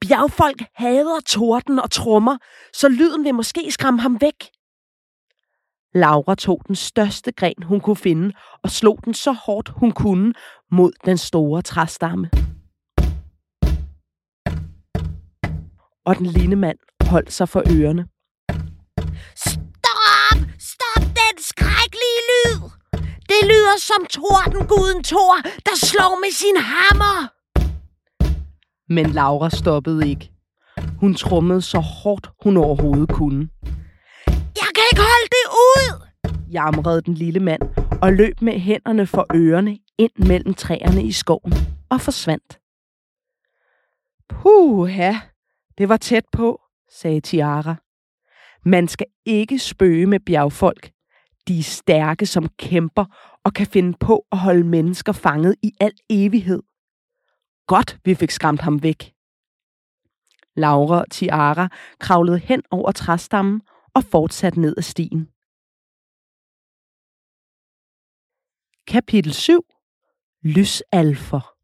Bjergfolk 0.00 0.62
hader 0.74 1.20
torden 1.20 1.78
og 1.78 1.90
trommer, 1.90 2.36
så 2.72 2.88
lyden 2.88 3.24
vil 3.24 3.34
måske 3.34 3.70
skræmme 3.70 4.00
ham 4.00 4.20
væk. 4.20 4.55
Laura 5.96 6.34
tog 6.34 6.62
den 6.66 6.74
største 6.74 7.32
gren, 7.32 7.62
hun 7.62 7.80
kunne 7.80 7.96
finde, 7.96 8.32
og 8.62 8.70
slog 8.70 8.98
den 9.04 9.14
så 9.14 9.32
hårdt, 9.32 9.68
hun 9.68 9.92
kunne, 9.92 10.32
mod 10.70 10.92
den 11.04 11.18
store 11.18 11.62
træstamme. 11.62 12.30
Og 16.06 16.16
den 16.18 16.26
lille 16.26 16.56
mand 16.56 16.78
holdt 17.06 17.32
sig 17.32 17.48
for 17.48 17.62
ørerne. 17.70 18.06
Stop! 19.36 20.38
Stop 20.58 21.02
den 21.02 21.34
skrækkelige 21.38 22.22
lyd! 22.30 22.60
Det 23.28 23.42
lyder 23.50 23.76
som 23.78 24.06
tordenguden 24.10 25.02
Thor, 25.04 25.36
der 25.66 25.76
slår 25.76 26.20
med 26.24 26.32
sin 26.32 26.56
hammer. 26.56 27.28
Men 28.92 29.06
Laura 29.10 29.50
stoppede 29.50 30.08
ikke. 30.08 30.30
Hun 31.00 31.14
trummede 31.14 31.62
så 31.62 31.78
hårdt, 31.78 32.30
hun 32.44 32.56
overhovedet 32.56 33.08
kunne. 33.08 33.48
Jeg 34.60 34.70
kan 34.74 34.84
ikke 34.92 35.02
holde 35.10 35.30
det 35.36 35.46
ud! 35.72 36.06
jamrede 36.52 37.02
den 37.02 37.14
lille 37.14 37.40
mand 37.40 37.62
og 38.02 38.12
løb 38.12 38.42
med 38.42 38.58
hænderne 38.58 39.06
for 39.06 39.26
ørerne 39.34 39.78
ind 39.98 40.26
mellem 40.26 40.54
træerne 40.54 41.02
i 41.02 41.12
skoven 41.12 41.52
og 41.90 42.00
forsvandt. 42.00 42.60
Puha, 44.28 45.12
det 45.78 45.88
var 45.88 45.96
tæt 45.96 46.24
på, 46.32 46.60
sagde 46.90 47.20
Tiara. 47.20 47.74
Man 48.64 48.88
skal 48.88 49.06
ikke 49.24 49.58
spøge 49.58 50.06
med 50.06 50.20
bjergfolk. 50.20 50.90
De 51.48 51.58
er 51.58 51.62
stærke 51.62 52.26
som 52.26 52.48
kæmper 52.48 53.04
og 53.44 53.54
kan 53.54 53.66
finde 53.66 53.98
på 54.00 54.26
at 54.32 54.38
holde 54.38 54.64
mennesker 54.64 55.12
fanget 55.12 55.54
i 55.62 55.72
al 55.80 55.92
evighed. 56.10 56.62
Godt, 57.66 57.98
vi 58.04 58.14
fik 58.14 58.30
skræmt 58.30 58.60
ham 58.60 58.82
væk. 58.82 59.12
Laura 60.56 61.00
og 61.00 61.10
Tiara 61.10 61.68
kravlede 62.00 62.38
hen 62.38 62.62
over 62.70 62.92
træstammen 62.92 63.62
og 63.96 64.04
fortsatte 64.04 64.60
ned 64.60 64.74
ad 64.76 64.82
stien. 64.82 65.28
Kapitel 68.86 69.32
7. 69.34 69.66
Lysalfer. 70.42 71.54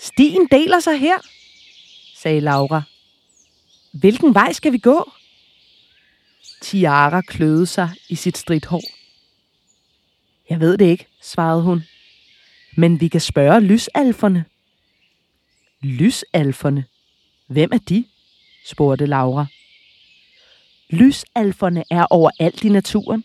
Stien 0.00 0.48
deler 0.50 0.80
sig 0.80 0.98
her, 1.00 1.18
sagde 2.16 2.40
Laura. 2.40 2.82
Hvilken 4.00 4.34
vej 4.34 4.52
skal 4.52 4.72
vi 4.72 4.78
gå? 4.78 5.10
Tiara 6.62 7.20
kløede 7.20 7.66
sig 7.66 7.90
i 8.08 8.14
sit 8.14 8.38
stridthår. 8.38 8.82
Jeg 10.50 10.60
ved 10.60 10.78
det 10.78 10.84
ikke, 10.84 11.06
svarede 11.22 11.62
hun. 11.62 11.82
Men 12.76 13.00
vi 13.00 13.08
kan 13.08 13.20
spørge 13.20 13.60
lysalferne. 13.60 14.44
Lysalferne? 15.82 16.84
Hvem 17.46 17.72
er 17.72 17.78
de? 17.78 18.04
spurgte 18.64 19.06
Laura. 19.06 19.46
Lysalferne 20.90 21.84
er 21.90 22.06
overalt 22.10 22.64
i 22.64 22.68
naturen. 22.68 23.24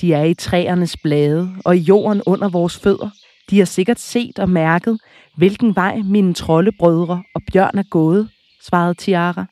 De 0.00 0.12
er 0.12 0.24
i 0.24 0.34
træernes 0.34 0.96
blade 0.96 1.50
og 1.64 1.76
i 1.76 1.80
jorden 1.80 2.22
under 2.26 2.48
vores 2.48 2.78
fødder. 2.78 3.10
De 3.50 3.58
har 3.58 3.64
sikkert 3.64 4.00
set 4.00 4.38
og 4.38 4.50
mærket, 4.50 4.98
hvilken 5.36 5.76
vej 5.76 5.96
mine 5.96 6.34
troldebrødre 6.34 7.22
og 7.34 7.40
bjørn 7.52 7.78
er 7.78 7.82
gået, 7.90 8.28
svarede 8.62 8.94
Tiara. 8.94 9.46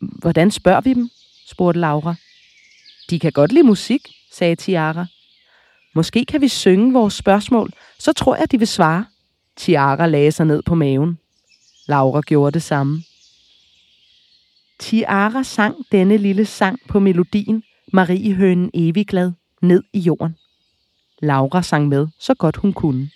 Hvordan 0.00 0.50
spørger 0.50 0.80
vi 0.80 0.94
dem? 0.94 1.08
spurgte 1.46 1.80
Laura. 1.80 2.14
De 3.10 3.18
kan 3.18 3.32
godt 3.32 3.52
lide 3.52 3.66
musik, 3.66 4.08
sagde 4.32 4.56
Tiara. 4.56 5.06
Måske 5.94 6.24
kan 6.24 6.40
vi 6.40 6.48
synge 6.48 6.92
vores 6.92 7.14
spørgsmål, 7.14 7.72
så 7.98 8.12
tror 8.12 8.36
jeg, 8.36 8.52
de 8.52 8.58
vil 8.58 8.68
svare. 8.68 9.04
Tiara 9.56 10.06
lagde 10.06 10.32
sig 10.32 10.46
ned 10.46 10.62
på 10.62 10.74
maven. 10.74 11.18
Laura 11.88 12.20
gjorde 12.20 12.54
det 12.54 12.62
samme. 12.62 13.02
Tiara 14.80 15.42
sang 15.42 15.76
denne 15.92 16.16
lille 16.16 16.44
sang 16.44 16.78
på 16.88 16.98
melodien 16.98 17.62
Mariehønen 17.92 18.70
evigglad 18.74 19.32
ned 19.62 19.82
i 19.92 19.98
jorden. 19.98 20.36
Laura 21.22 21.62
sang 21.62 21.88
med, 21.88 22.06
så 22.18 22.34
godt 22.34 22.56
hun 22.56 22.72
kunne. 22.72 23.10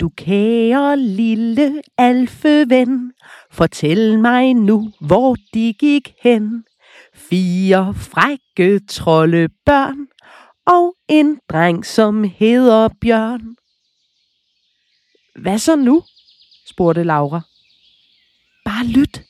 Du 0.00 0.08
kære 0.08 0.96
lille 0.96 1.82
alfeven, 1.98 3.12
fortæl 3.50 4.18
mig 4.18 4.54
nu, 4.54 4.92
hvor 5.00 5.36
de 5.54 5.74
gik 5.78 6.14
hen. 6.22 6.64
Fire 7.14 7.94
frække 7.94 8.80
troldebørn 8.88 10.06
og 10.66 10.94
en 11.08 11.40
dreng, 11.48 11.86
som 11.86 12.24
hedder 12.24 12.88
Bjørn. 13.00 13.56
Hvad 15.42 15.58
så 15.58 15.76
nu? 15.76 16.02
spurgte 16.66 17.04
Laura. 17.04 17.47
Bare 18.68 18.86
lyt, 18.86 19.24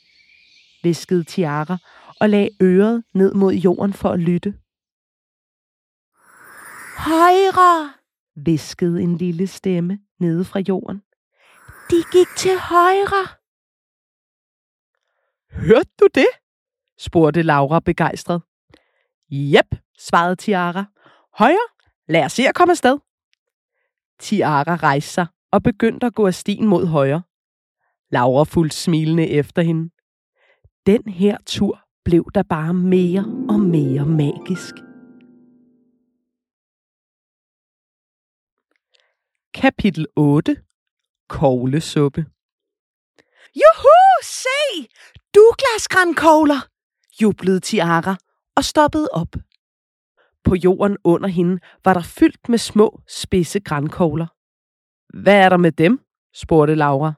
viskede 0.83 1.25
Tiara 1.25 1.78
og 2.21 2.28
lagde 2.28 2.50
øret 2.62 3.04
ned 3.14 3.35
mod 3.35 3.52
jorden 3.52 3.92
for 3.92 4.09
at 4.11 4.18
lytte. 4.18 4.50
Højre, 7.09 7.92
viskede 8.37 9.02
en 9.02 9.16
lille 9.16 9.47
stemme 9.47 9.99
nede 10.21 10.45
fra 10.45 10.61
jorden. 10.68 11.02
De 11.90 11.97
gik 12.12 12.26
til 12.37 12.59
højre. 12.59 13.25
Hørte 15.66 15.90
du 16.00 16.09
det? 16.14 16.28
spurgte 16.99 17.42
Laura 17.42 17.80
begejstret. 17.80 18.42
Jep, 19.30 19.71
svarede 19.99 20.37
Tiara. 20.37 20.85
Højre, 21.35 21.68
lad 22.09 22.25
os 22.25 22.33
se 22.33 22.49
at 22.49 22.54
komme 22.54 22.73
afsted. 22.73 22.99
Tiara 24.18 24.76
rejste 24.76 25.11
sig 25.11 25.26
og 25.52 25.62
begyndte 25.62 26.07
at 26.07 26.14
gå 26.14 26.26
af 26.26 26.35
stien 26.35 26.66
mod 26.66 26.87
højre. 26.87 27.23
Laura 28.11 28.45
fulgte 28.45 28.77
smilende 28.77 29.29
efter 29.29 29.62
hende. 29.62 29.91
Den 30.87 31.12
her 31.12 31.37
tur 31.47 31.81
blev 32.05 32.31
der 32.35 32.43
bare 32.43 32.75
mere 32.75 33.25
og 33.49 33.61
mere 33.61 34.07
magisk. 34.07 34.75
Kapitel 39.55 40.07
8. 40.17 40.57
Koglesuppe. 41.29 42.21
Juhu, 43.61 43.99
se! 44.23 44.88
Douglas-grankogler! 45.35 46.61
jublede 47.23 47.61
Tiara 47.61 48.17
og 48.57 48.65
stoppede 48.65 49.09
op. 49.12 49.33
På 50.45 50.55
jorden 50.55 50.97
under 51.05 51.29
hende 51.29 51.61
var 51.85 51.95
der 51.95 52.03
fyldt 52.03 52.49
med 52.49 52.59
små, 52.59 53.00
spidse 53.09 53.61
grænkogler. 53.61 54.27
Hvad 55.23 55.35
er 55.45 55.49
der 55.49 55.57
med 55.57 55.73
dem? 55.73 56.00
spurgte 56.35 56.75
Laura. 56.75 57.12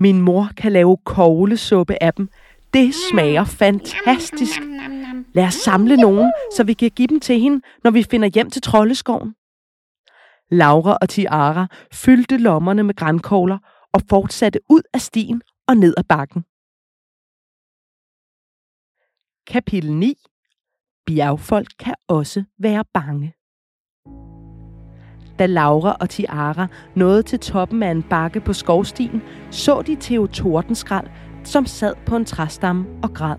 Min 0.00 0.20
mor 0.20 0.48
kan 0.56 0.72
lave 0.72 0.96
koglesuppe 1.04 2.02
af 2.02 2.14
dem. 2.14 2.28
Det 2.74 2.94
smager 3.10 3.44
fantastisk. 3.44 4.60
Lad 5.34 5.44
os 5.44 5.54
samle 5.54 5.96
nogen, 5.96 6.32
så 6.56 6.64
vi 6.64 6.72
kan 6.72 6.90
give 6.90 7.08
dem 7.08 7.20
til 7.20 7.40
hende, 7.40 7.60
når 7.84 7.90
vi 7.90 8.02
finder 8.02 8.28
hjem 8.28 8.50
til 8.50 8.62
troldeskoven. 8.62 9.34
Laura 10.50 10.98
og 11.02 11.08
Tiara 11.08 11.66
fyldte 11.92 12.36
lommerne 12.36 12.82
med 12.82 12.94
grænkogler 12.94 13.58
og 13.92 14.00
fortsatte 14.08 14.60
ud 14.68 14.82
af 14.94 15.00
stien 15.00 15.42
og 15.68 15.76
ned 15.76 15.94
ad 15.96 16.04
bakken. 16.04 16.44
Kapitel 19.46 19.92
9. 19.92 20.14
Bjergfolk 21.06 21.68
kan 21.78 21.94
også 22.08 22.44
være 22.58 22.84
bange. 22.94 23.34
Da 25.38 25.46
Laura 25.46 25.96
og 26.00 26.10
Tiara 26.10 26.66
nåede 26.94 27.22
til 27.22 27.38
toppen 27.38 27.82
af 27.82 27.90
en 27.90 28.02
bakke 28.02 28.40
på 28.40 28.52
skovstien, 28.52 29.22
så 29.50 29.82
de 29.82 29.96
Theo 30.00 30.26
Tordenskrald, 30.26 31.06
som 31.44 31.66
sad 31.66 31.94
på 32.06 32.16
en 32.16 32.24
træstamme 32.24 32.86
og 33.02 33.14
græd. 33.14 33.36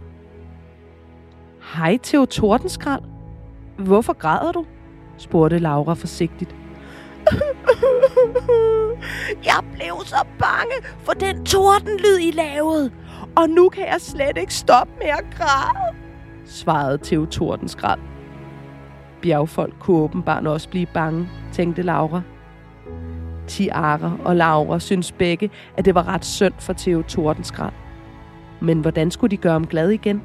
Hej 1.76 1.98
Theo 2.04 2.26
Tordenskrald. 2.26 3.02
Hvorfor 3.78 4.14
græder 4.14 4.52
du? 4.52 4.66
spurgte 5.18 5.60
Laura 5.60 5.94
forsigtigt. 5.94 6.56
Jeg 9.46 9.64
blev 9.74 10.06
så 10.06 10.26
bange 10.40 10.76
for 11.00 11.14
den 11.14 11.46
tordenlyd, 11.46 12.18
I 12.22 12.32
lavede. 12.32 12.92
Og 13.36 13.50
nu 13.50 13.70
kan 13.70 13.86
jeg 13.86 14.02
slet 14.02 14.38
ikke 14.38 14.54
stoppe 14.54 14.94
med 14.98 15.08
at 15.08 15.26
græde, 15.38 15.96
svarede 16.46 17.00
Theo 17.04 17.26
Tordenskrald. 17.26 18.00
Bjergfolk 19.26 19.80
kunne 19.80 19.98
åbenbart 19.98 20.48
også 20.48 20.70
blive 20.70 20.86
bange, 20.94 21.30
tænkte 21.54 21.82
Laura. 21.82 22.22
Tiara 23.48 24.18
og 24.26 24.36
Laura 24.36 24.80
synes 24.80 25.12
begge, 25.12 25.52
at 25.78 25.86
det 25.86 25.96
var 25.96 26.08
ret 26.08 26.26
synd 26.26 26.54
for 26.60 26.74
Theo 26.74 27.02
Tordenskrald. 27.02 27.74
Men 28.62 28.82
hvordan 28.82 29.12
skulle 29.12 29.32
de 29.32 29.42
gøre 29.42 29.54
ham 29.54 29.68
glad 29.68 29.90
igen? 29.90 30.24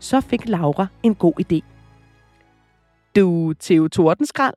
Så 0.00 0.20
fik 0.20 0.48
Laura 0.48 0.86
en 1.02 1.14
god 1.14 1.32
idé. 1.40 1.60
Du, 3.16 3.54
Theo 3.60 3.88
Tordenskrald, 3.88 4.54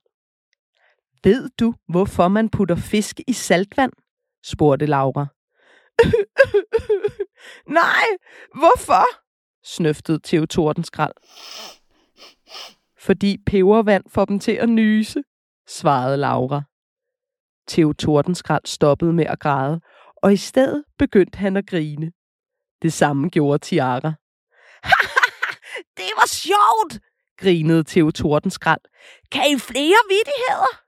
ved 1.24 1.50
du, 1.60 1.74
hvorfor 1.88 2.28
man 2.28 2.50
putter 2.50 2.76
fisk 2.76 3.20
i 3.28 3.34
saltvand? 3.34 3.92
spurgte 4.44 4.86
Laura. 4.86 5.26
Nej, 7.82 8.06
hvorfor? 8.54 9.06
snøftede 9.64 10.20
Theo 10.24 10.46
Tordenskrald. 10.46 11.14
Fordi 13.06 13.38
pebervand 13.46 14.04
får 14.10 14.26
dem 14.26 14.40
til 14.40 14.52
at 14.52 14.70
nyse, 14.70 15.24
svarede 15.68 16.18
Laura. 16.18 16.62
Theo 17.68 17.94
Tordenskrald 17.94 18.66
stoppede 18.66 19.14
med 19.14 19.26
at 19.26 19.40
græde, 19.40 19.82
og 20.16 20.34
i 20.34 20.38
stedet 20.38 20.84
begyndte 20.98 21.38
han 21.38 21.58
at 21.58 21.68
grine. 21.68 22.12
Det 22.82 22.94
samme 22.94 23.30
gjorde 23.30 23.58
Tiara. 23.58 24.14
Det 25.98 26.12
var 26.16 26.28
sjovt, 26.28 27.04
Grinede 27.38 27.84
Theo 27.84 28.12
Tordenskrald. 28.12 28.82
Kan 29.32 29.44
I 29.56 29.60
flere 29.60 30.02
vittigheder? 30.10 30.82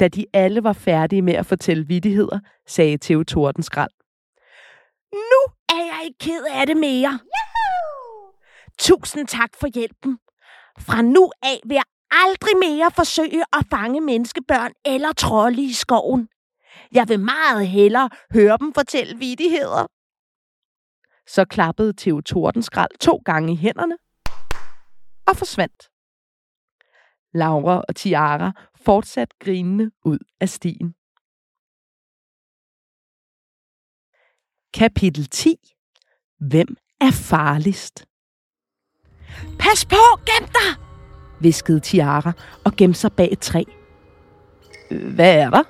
Da 0.00 0.08
de 0.08 0.26
alle 0.32 0.64
var 0.64 0.72
færdige 0.72 1.22
med 1.22 1.34
at 1.34 1.46
fortælle 1.46 1.86
vittigheder, 1.86 2.40
sagde 2.66 2.98
Theo 2.98 3.24
Tordenskrald. 3.24 3.90
Nu 5.12 5.40
er 5.68 5.84
jeg 5.84 6.00
ikke 6.04 6.18
ked 6.18 6.44
af 6.54 6.66
det 6.66 6.76
mere. 6.76 7.18
Tusind 8.78 9.26
tak 9.28 9.50
for 9.60 9.66
hjælpen. 9.66 10.18
Fra 10.78 11.02
nu 11.02 11.30
af 11.42 11.60
vil 11.64 11.74
jeg 11.74 11.84
aldrig 12.10 12.56
mere 12.56 12.90
forsøge 12.90 13.44
at 13.52 13.66
fange 13.70 14.00
menneskebørn 14.00 14.72
eller 14.84 15.12
trolde 15.12 15.62
i 15.62 15.72
skoven. 15.72 16.28
Jeg 16.92 17.08
vil 17.08 17.20
meget 17.20 17.68
hellere 17.68 18.10
høre 18.32 18.58
dem 18.60 18.74
fortælle 18.74 19.18
vittigheder. 19.18 19.86
Så 21.26 21.44
klappede 21.44 21.92
Theo 21.96 22.20
Tordenskrald 22.20 22.98
to 23.00 23.22
gange 23.24 23.52
i 23.52 23.56
hænderne 23.56 23.96
og 25.26 25.36
forsvandt. 25.36 25.90
Laura 27.34 27.84
og 27.88 27.96
Tiara 27.96 28.52
fortsat 28.84 29.38
grinende 29.38 29.90
ud 30.04 30.18
af 30.40 30.48
stien. 30.48 30.94
Kapitel 34.74 35.26
10. 35.26 35.56
Hvem 36.38 36.76
er 37.00 37.10
farligst? 37.10 38.06
Pas 39.58 39.84
på, 39.84 39.96
gem 40.26 40.48
dig! 40.48 40.84
viskede 41.40 41.80
Tiara 41.80 42.32
og 42.64 42.76
gemte 42.76 42.98
sig 42.98 43.12
bag 43.12 43.28
et 43.32 43.38
træ. 43.38 43.62
Hvad 44.90 45.34
er 45.34 45.50
der? 45.50 45.62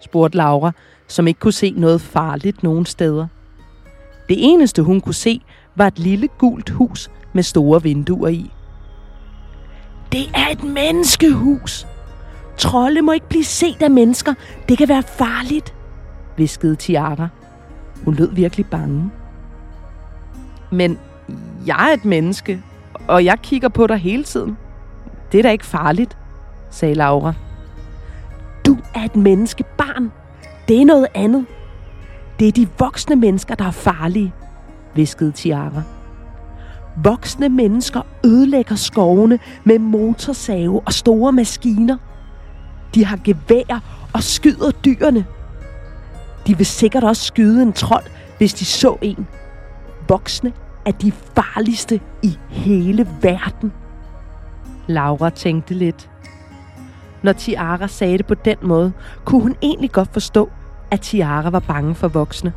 spurgte 0.00 0.36
Laura, 0.36 0.72
som 1.06 1.26
ikke 1.26 1.40
kunne 1.40 1.52
se 1.52 1.74
noget 1.76 2.00
farligt 2.00 2.62
nogen 2.62 2.86
steder. 2.86 3.26
Det 4.28 4.36
eneste, 4.38 4.82
hun 4.82 5.00
kunne 5.00 5.14
se, 5.14 5.40
var 5.76 5.86
et 5.86 5.98
lille 5.98 6.28
gult 6.28 6.70
hus 6.70 7.10
med 7.32 7.42
store 7.42 7.82
vinduer 7.82 8.28
i. 8.28 8.50
Det 10.12 10.30
er 10.34 10.48
et 10.52 10.64
menneskehus. 10.64 11.86
Trolde 12.58 13.02
må 13.02 13.12
ikke 13.12 13.28
blive 13.28 13.44
set 13.44 13.82
af 13.82 13.90
mennesker. 13.90 14.34
Det 14.68 14.78
kan 14.78 14.88
være 14.88 15.02
farligt. 15.02 15.74
viskede 16.36 16.76
Tiara. 16.76 17.28
Hun 18.04 18.14
lød 18.14 18.34
virkelig 18.34 18.66
bange. 18.66 19.10
Men 20.72 20.98
jeg 21.66 21.88
er 21.90 21.94
et 21.94 22.04
menneske, 22.04 22.62
og 23.08 23.24
jeg 23.24 23.38
kigger 23.42 23.68
på 23.68 23.86
dig 23.86 23.96
hele 23.96 24.24
tiden. 24.24 24.56
Det 25.32 25.38
er 25.38 25.42
da 25.42 25.50
ikke 25.50 25.66
farligt, 25.66 26.16
sagde 26.70 26.94
Laura. 26.94 27.32
Du 28.66 28.76
er 28.94 29.00
et 29.04 29.16
menneskebarn. 29.16 30.12
Det 30.68 30.80
er 30.80 30.84
noget 30.84 31.06
andet. 31.14 31.46
Det 32.38 32.48
er 32.48 32.52
de 32.52 32.68
voksne 32.78 33.16
mennesker, 33.16 33.54
der 33.54 33.64
er 33.64 33.70
farlige, 33.70 34.32
viskede 34.94 35.32
Tiara. 35.32 35.82
Voksne 36.96 37.48
mennesker 37.48 38.00
ødelægger 38.24 38.74
skovene 38.74 39.38
med 39.64 39.78
motorsave 39.78 40.80
og 40.80 40.92
store 40.92 41.32
maskiner. 41.32 41.96
De 42.94 43.04
har 43.04 43.18
gevær 43.24 43.80
og 44.14 44.22
skyder 44.22 44.70
dyrene. 44.70 45.26
De 46.46 46.56
vil 46.56 46.66
sikkert 46.66 47.04
også 47.04 47.24
skyde 47.24 47.62
en 47.62 47.72
trold, 47.72 48.04
hvis 48.38 48.54
de 48.54 48.64
så 48.64 48.96
en. 49.02 49.26
Voksne 50.08 50.52
af 50.86 50.94
de 50.94 51.12
farligste 51.12 52.00
i 52.22 52.38
hele 52.48 53.08
verden. 53.22 53.72
Laura 54.86 55.30
tænkte 55.30 55.74
lidt. 55.74 56.10
Når 57.22 57.32
Tiara 57.32 57.86
sagde 57.86 58.18
det 58.18 58.26
på 58.26 58.34
den 58.34 58.56
måde, 58.62 58.92
kunne 59.24 59.42
hun 59.42 59.56
egentlig 59.62 59.92
godt 59.92 60.12
forstå, 60.12 60.50
at 60.90 61.00
Tiara 61.00 61.50
var 61.50 61.60
bange 61.60 61.94
for 61.94 62.08
voksne. 62.08 62.52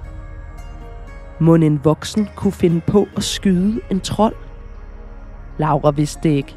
Må 1.40 1.56
en 1.56 1.86
voksen 1.86 2.30
kunne 2.36 2.52
finde 2.52 2.82
på 2.82 3.08
at 3.18 3.24
skyde 3.24 3.82
en 3.90 4.00
trold? 4.00 4.36
Laura 5.58 5.92
vidste 5.92 6.20
det 6.24 6.30
ikke. 6.30 6.56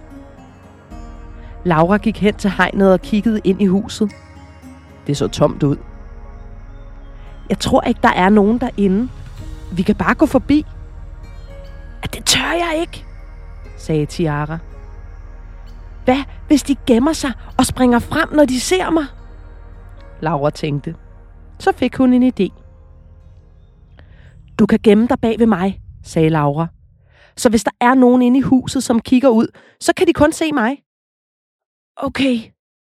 Laura 1.64 1.96
gik 1.96 2.20
hen 2.20 2.34
til 2.34 2.50
hegnet 2.50 2.92
og 2.92 3.00
kiggede 3.00 3.40
ind 3.44 3.62
i 3.62 3.66
huset. 3.66 4.12
Det 5.06 5.16
så 5.16 5.28
tomt 5.28 5.62
ud. 5.62 5.76
Jeg 7.48 7.58
tror 7.58 7.80
ikke, 7.80 8.00
der 8.02 8.12
er 8.12 8.28
nogen 8.28 8.58
derinde. 8.58 9.08
Vi 9.72 9.82
kan 9.82 9.94
bare 9.94 10.14
gå 10.14 10.26
forbi. 10.26 10.66
Det 12.12 12.24
tør 12.26 12.52
jeg 12.52 12.76
ikke, 12.80 13.04
sagde 13.78 14.06
Tiara. 14.06 14.58
Hvad, 16.04 16.22
hvis 16.46 16.62
de 16.62 16.76
gemmer 16.86 17.12
sig 17.12 17.32
og 17.58 17.66
springer 17.66 17.98
frem, 17.98 18.32
når 18.32 18.44
de 18.44 18.60
ser 18.60 18.90
mig? 18.90 19.04
Laura 20.20 20.50
tænkte. 20.50 20.94
Så 21.58 21.72
fik 21.72 21.96
hun 21.96 22.12
en 22.12 22.22
idé. 22.22 22.48
Du 24.58 24.66
kan 24.66 24.78
gemme 24.82 25.06
dig 25.06 25.20
bag 25.20 25.38
ved 25.38 25.46
mig, 25.46 25.80
sagde 26.02 26.28
Laura. 26.28 26.66
Så 27.36 27.50
hvis 27.50 27.64
der 27.64 27.70
er 27.80 27.94
nogen 27.94 28.22
inde 28.22 28.38
i 28.38 28.42
huset, 28.42 28.82
som 28.82 29.00
kigger 29.00 29.28
ud, 29.28 29.46
så 29.80 29.92
kan 29.96 30.06
de 30.06 30.12
kun 30.12 30.32
se 30.32 30.52
mig. 30.52 30.78
Okay, 31.96 32.38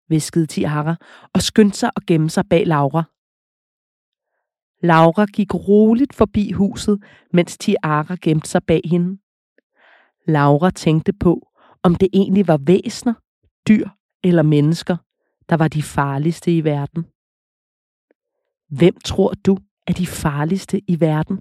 viskede 0.10 0.46
Tiara 0.46 0.96
og 1.34 1.42
skyndte 1.42 1.78
sig 1.78 1.90
at 1.96 2.06
gemme 2.06 2.30
sig 2.30 2.44
bag 2.50 2.68
Laura. 2.68 3.04
Laura 4.84 5.26
gik 5.26 5.54
roligt 5.54 6.16
forbi 6.16 6.52
huset, 6.52 7.04
mens 7.34 7.58
Tiara 7.58 8.16
gemte 8.22 8.50
sig 8.50 8.64
bag 8.64 8.82
hende. 8.86 9.22
Laura 10.28 10.70
tænkte 10.72 11.14
på, 11.14 11.48
om 11.84 11.96
det 11.96 12.10
egentlig 12.14 12.48
var 12.48 12.58
væsner, 12.58 13.14
dyr 13.68 13.90
eller 14.24 14.44
mennesker, 14.44 14.98
der 15.50 15.58
var 15.58 15.68
de 15.68 15.84
farligste 15.84 16.58
i 16.58 16.64
verden. 16.64 17.04
Hvem 18.80 19.00
tror 19.06 19.34
du 19.46 19.58
er 19.88 19.94
de 19.94 20.08
farligste 20.08 20.82
i 20.88 21.00
verden? 21.00 21.38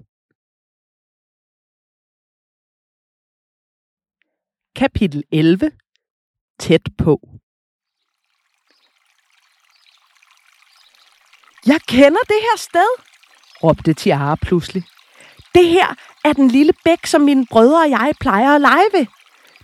Kapitel 4.74 5.24
11. 5.32 5.70
Tæt 6.58 6.86
på. 6.98 7.14
Jeg 11.66 11.80
kender 11.88 12.24
det 12.32 12.40
her 12.46 12.58
sted, 12.58 13.09
råbte 13.64 13.94
Tiara 13.94 14.34
pludselig. 14.34 14.84
Det 15.54 15.68
her 15.68 15.94
er 16.24 16.32
den 16.32 16.48
lille 16.48 16.72
bæk, 16.84 17.06
som 17.06 17.20
mine 17.20 17.46
brødre 17.50 17.82
og 17.82 17.90
jeg 17.90 18.12
plejer 18.20 18.54
at 18.54 18.60
lege 18.60 18.86
ved. 18.92 19.06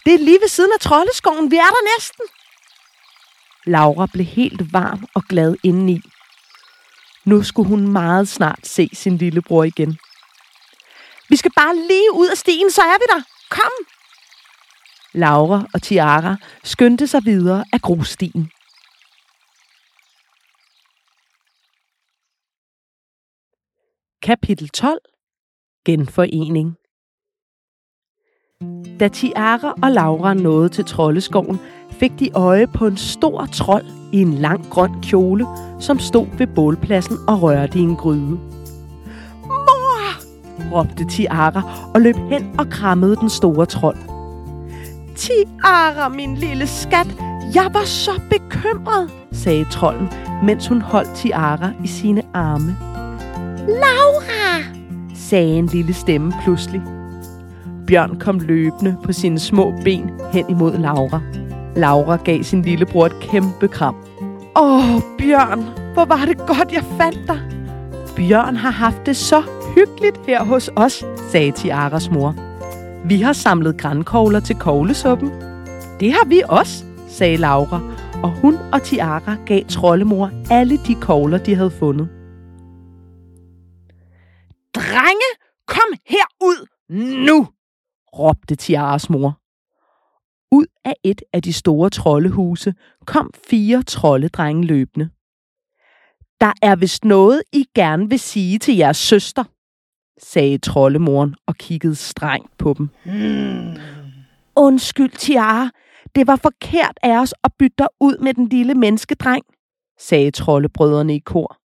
Det 0.06 0.14
er 0.14 0.18
lige 0.18 0.38
ved 0.40 0.48
siden 0.48 0.70
af 0.74 0.80
troldeskoven. 0.80 1.50
Vi 1.50 1.56
er 1.56 1.70
der 1.76 1.96
næsten. 1.96 2.24
Laura 3.66 4.06
blev 4.12 4.26
helt 4.26 4.72
varm 4.72 5.06
og 5.14 5.22
glad 5.28 5.56
indeni. 5.62 6.00
Nu 7.24 7.42
skulle 7.42 7.68
hun 7.68 7.88
meget 7.88 8.28
snart 8.28 8.66
se 8.66 8.90
sin 8.92 9.16
lillebror 9.16 9.64
igen. 9.64 9.98
Vi 11.28 11.36
skal 11.36 11.50
bare 11.56 11.76
lige 11.76 12.12
ud 12.12 12.28
af 12.28 12.36
stien, 12.36 12.70
så 12.70 12.82
er 12.82 12.98
vi 12.98 13.04
der. 13.16 13.22
Kom! 13.50 13.72
Laura 15.12 15.66
og 15.74 15.82
Tiara 15.82 16.36
skyndte 16.64 17.06
sig 17.06 17.24
videre 17.24 17.64
af 17.72 17.80
grusstien. 17.80 18.50
Kapitel 24.26 24.68
12. 24.68 24.98
Genforening. 25.84 26.76
Da 29.00 29.08
Tiara 29.08 29.74
og 29.82 29.90
Laura 29.90 30.34
nåede 30.34 30.68
til 30.68 30.84
troldeskoven, 30.84 31.58
fik 31.90 32.12
de 32.20 32.30
øje 32.34 32.66
på 32.66 32.86
en 32.86 32.96
stor 32.96 33.46
trold 33.52 33.84
i 34.12 34.20
en 34.22 34.32
lang 34.32 34.64
grøn 34.70 35.02
kjole, 35.02 35.46
som 35.80 35.98
stod 35.98 36.26
ved 36.38 36.46
bålpladsen 36.46 37.16
og 37.28 37.42
rørte 37.42 37.78
i 37.78 37.82
en 37.82 37.96
gryde. 37.96 38.38
Mor! 39.44 40.22
råbte 40.72 41.06
Tiara 41.10 41.90
og 41.94 42.00
løb 42.00 42.16
hen 42.16 42.54
og 42.58 42.66
krammede 42.70 43.16
den 43.16 43.30
store 43.30 43.66
trold. 43.66 43.98
Tiara, 45.16 46.08
min 46.08 46.34
lille 46.34 46.66
skat, 46.66 47.06
jeg 47.54 47.70
var 47.72 47.84
så 47.84 48.20
bekymret, 48.30 49.10
sagde 49.32 49.64
trolden, 49.64 50.08
mens 50.44 50.66
hun 50.66 50.80
holdt 50.80 51.14
Tiara 51.14 51.72
i 51.84 51.86
sine 51.86 52.22
arme. 52.34 52.95
Laura, 53.68 54.62
sagde 55.14 55.58
en 55.58 55.66
lille 55.66 55.94
stemme 55.94 56.32
pludselig. 56.44 56.82
Bjørn 57.86 58.18
kom 58.18 58.38
løbende 58.38 58.96
på 59.04 59.12
sine 59.12 59.38
små 59.38 59.74
ben 59.84 60.10
hen 60.32 60.50
imod 60.50 60.78
Laura. 60.78 61.20
Laura 61.76 62.16
gav 62.16 62.42
sin 62.42 62.62
lillebror 62.62 63.06
et 63.06 63.20
kæmpe 63.20 63.68
kram. 63.68 63.96
Åh, 64.56 65.00
Bjørn, 65.18 65.64
hvor 65.94 66.04
var 66.04 66.24
det 66.24 66.38
godt, 66.38 66.72
jeg 66.72 66.84
fandt 66.98 67.18
dig. 67.26 67.40
Bjørn 68.16 68.56
har 68.56 68.70
haft 68.70 69.06
det 69.06 69.16
så 69.16 69.42
hyggeligt 69.74 70.20
her 70.26 70.44
hos 70.44 70.70
os, 70.76 71.04
sagde 71.30 71.52
Tiaras 71.52 72.10
mor. 72.10 72.34
Vi 73.04 73.20
har 73.20 73.32
samlet 73.32 73.76
grænkogler 73.78 74.40
til 74.40 74.56
koglesuppen. 74.56 75.30
Det 76.00 76.12
har 76.12 76.26
vi 76.26 76.42
også, 76.48 76.84
sagde 77.08 77.36
Laura, 77.36 77.80
og 78.22 78.30
hun 78.30 78.56
og 78.72 78.82
Tiara 78.82 79.36
gav 79.46 79.62
troldemor 79.68 80.30
alle 80.50 80.78
de 80.86 80.94
kogler, 80.94 81.38
de 81.38 81.54
havde 81.54 81.70
fundet. 81.70 82.08
Drenge, 84.96 85.30
kom 85.66 85.92
herud 86.06 86.66
nu, 87.26 87.48
råbte 88.18 88.56
Tiaras 88.56 89.10
mor. 89.10 89.40
Ud 90.52 90.66
af 90.84 90.94
et 91.04 91.22
af 91.32 91.42
de 91.42 91.52
store 91.52 91.90
troldehuse 91.90 92.74
kom 93.06 93.30
fire 93.48 93.82
trolledrenge 93.82 94.66
løbende. 94.66 95.10
Der 96.40 96.52
er 96.62 96.76
vist 96.76 97.04
noget, 97.04 97.42
I 97.52 97.64
gerne 97.74 98.08
vil 98.08 98.18
sige 98.18 98.58
til 98.58 98.76
jeres 98.76 98.96
søster, 98.96 99.44
sagde 100.22 100.58
troldemoren 100.58 101.34
og 101.46 101.54
kiggede 101.54 101.94
strengt 101.94 102.58
på 102.58 102.74
dem. 102.78 102.88
Hmm. 103.04 103.76
Undskyld, 104.56 105.10
Tiara. 105.10 105.70
Det 106.14 106.26
var 106.26 106.36
forkert 106.36 106.98
af 107.02 107.20
os 107.20 107.34
at 107.44 107.52
bytte 107.58 107.74
dig 107.78 107.88
ud 108.00 108.18
med 108.18 108.34
den 108.34 108.48
lille 108.48 108.74
menneskedreng, 108.74 109.44
sagde 109.98 110.30
troldebrødrene 110.30 111.14
i 111.14 111.18
kor. 111.18 111.56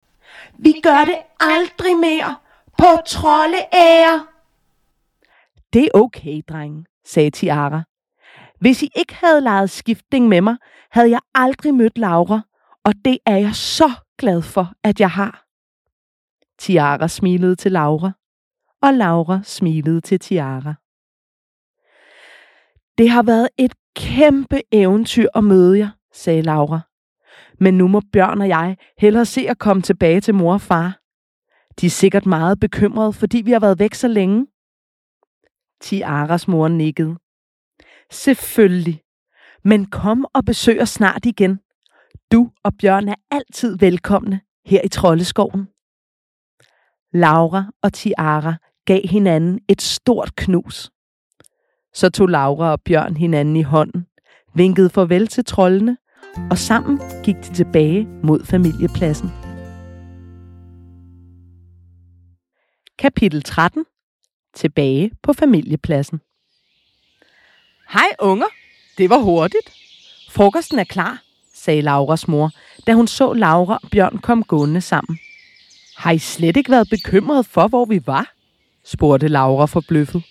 Vi 0.60 0.74
gør 0.84 1.06
det 1.06 1.18
aldrig 1.40 1.98
mere 1.98 2.36
på 2.78 2.86
troldeære. 3.06 4.28
Det 5.74 5.84
er 5.84 5.90
okay, 5.94 6.42
drenge, 6.50 6.86
sagde 7.06 7.30
Tiara. 7.30 7.84
Hvis 8.60 8.84
I 8.84 8.90
ikke 8.96 9.16
havde 9.16 9.42
lejet 9.42 9.70
skiftning 9.70 10.28
med 10.28 10.42
mig, 10.42 10.56
havde 10.92 11.10
jeg 11.10 11.20
aldrig 11.36 11.74
mødt 11.74 11.98
Laura, 11.98 12.42
og 12.84 12.94
det 13.06 13.18
er 13.26 13.38
jeg 13.38 13.56
så 13.56 13.92
glad 14.18 14.42
for, 14.42 14.74
at 14.84 15.00
jeg 15.00 15.12
har. 15.12 15.46
Tiara 16.60 17.08
smilede 17.08 17.56
til 17.56 17.72
Laura, 17.72 18.12
og 18.82 18.94
Laura 18.94 19.40
smilede 19.44 20.02
til 20.02 20.20
Tiara. 20.20 20.74
Det 22.98 23.10
har 23.10 23.24
været 23.24 23.50
et 23.58 23.74
kæmpe 23.96 24.62
eventyr 24.72 25.28
at 25.36 25.44
møde 25.44 25.78
jer, 25.78 25.90
sagde 26.14 26.42
Laura. 26.42 26.80
Men 27.60 27.78
nu 27.78 27.88
må 27.88 28.02
Bjørn 28.14 28.42
og 28.42 28.48
jeg 28.48 28.78
hellere 28.98 29.26
se 29.26 29.50
at 29.50 29.58
komme 29.58 29.82
tilbage 29.82 30.22
til 30.22 30.36
mor 30.36 30.54
og 30.54 30.62
far. 30.62 31.01
De 31.80 31.86
er 31.86 31.90
sikkert 31.90 32.26
meget 32.26 32.60
bekymrede, 32.60 33.14
fordi 33.14 33.42
vi 33.42 33.52
har 33.52 33.60
været 33.60 33.80
væk 33.80 33.94
så 33.94 34.08
længe. 34.08 34.48
Tiaras 35.82 36.48
mor 36.48 36.68
nikkede. 36.68 37.16
Selvfølgelig. 38.12 39.02
Men 39.64 39.86
kom 39.86 40.26
og 40.34 40.46
besøg 40.46 40.82
os 40.82 40.90
snart 40.90 41.26
igen. 41.26 41.60
Du 42.32 42.52
og 42.64 42.74
Bjørn 42.82 43.08
er 43.08 43.16
altid 43.32 43.78
velkomne 43.78 44.42
her 44.66 44.82
i 44.84 44.88
Troldeskoven. 44.88 45.68
Laura 47.14 47.64
og 47.84 47.94
Tiara 47.94 48.56
gav 48.86 49.02
hinanden 49.08 49.60
et 49.68 49.82
stort 49.82 50.36
knus. 50.36 50.92
Så 51.94 52.10
tog 52.10 52.28
Laura 52.28 52.72
og 52.72 52.82
Bjørn 52.82 53.18
hinanden 53.18 53.56
i 53.56 53.62
hånden, 53.62 54.06
vinkede 54.56 54.90
farvel 54.90 55.28
til 55.28 55.46
trollene, 55.46 55.98
og 56.52 56.58
sammen 56.58 57.00
gik 57.24 57.36
de 57.36 57.54
tilbage 57.54 58.08
mod 58.24 58.46
familiepladsen. 58.46 59.51
Kapitel 63.02 63.42
13. 63.42 63.86
Tilbage 64.56 65.12
på 65.24 65.34
familiepladsen. 65.34 66.22
Hej 67.94 68.10
unger, 68.20 68.46
det 68.98 69.10
var 69.10 69.18
hurtigt. 69.18 69.74
Frokosten 70.30 70.80
er 70.80 70.84
klar, 70.84 71.22
sagde 71.54 71.82
Lauras 71.82 72.28
mor, 72.28 72.52
da 72.88 72.94
hun 72.94 73.08
så 73.08 73.34
Laura 73.34 73.80
og 73.84 73.90
Bjørn 73.90 74.18
komme 74.18 74.44
gående 74.44 74.82
sammen. 74.82 75.20
Har 75.98 76.12
I 76.12 76.20
slet 76.20 76.58
ikke 76.58 76.72
været 76.72 76.90
bekymret 76.90 77.46
for, 77.46 77.68
hvor 77.68 77.86
vi 77.86 78.02
var? 78.06 78.34
spurgte 78.84 79.28
Laura 79.28 79.66
forbløffet. 79.66 80.24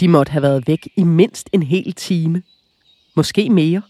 De 0.00 0.08
måtte 0.08 0.30
have 0.30 0.42
været 0.42 0.66
væk 0.66 0.88
i 0.96 1.02
mindst 1.04 1.48
en 1.52 1.62
hel 1.62 1.92
time. 1.92 2.42
Måske 3.16 3.50
mere. 3.50 3.82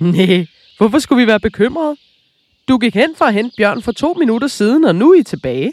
Nej, 0.00 0.46
hvorfor 0.78 0.98
skulle 0.98 1.22
vi 1.22 1.26
være 1.26 1.40
bekymrede? 1.40 1.96
Du 2.68 2.78
gik 2.78 2.94
hen 2.94 3.16
for 3.16 3.24
at 3.24 3.34
hente 3.34 3.56
Bjørn 3.56 3.82
for 3.82 3.92
to 3.92 4.12
minutter 4.12 4.48
siden, 4.48 4.84
og 4.84 4.94
nu 4.94 5.12
er 5.12 5.20
I 5.20 5.22
tilbage, 5.22 5.72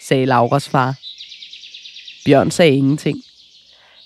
sagde 0.00 0.26
Lauras 0.26 0.68
far. 0.68 0.98
Bjørn 2.24 2.50
sagde 2.50 2.76
ingenting. 2.76 3.22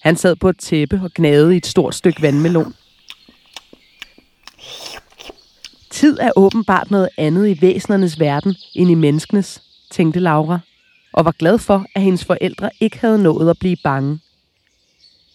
Han 0.00 0.16
sad 0.16 0.36
på 0.36 0.48
et 0.48 0.58
tæppe 0.58 1.00
og 1.04 1.10
gnavede 1.14 1.54
i 1.54 1.56
et 1.56 1.66
stort 1.66 1.94
stykke 1.94 2.22
vandmelon. 2.22 2.74
Tid 5.90 6.18
er 6.18 6.30
åbenbart 6.36 6.90
noget 6.90 7.08
andet 7.16 7.48
i 7.48 7.60
væsenernes 7.60 8.20
verden 8.20 8.56
end 8.74 8.90
i 8.90 8.94
menneskenes, 8.94 9.62
tænkte 9.90 10.20
Laura, 10.20 10.58
og 11.12 11.24
var 11.24 11.32
glad 11.32 11.58
for, 11.58 11.86
at 11.94 12.02
hendes 12.02 12.24
forældre 12.24 12.70
ikke 12.80 12.98
havde 12.98 13.22
nået 13.22 13.50
at 13.50 13.58
blive 13.58 13.76
bange. 13.84 14.20